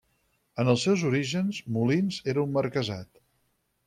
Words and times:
En 0.61 0.69
els 0.71 0.85
seus 0.87 1.03
orígens, 1.09 1.59
Molins 1.75 2.17
era 2.33 2.47
un 2.47 2.57
marquesat. 2.57 3.21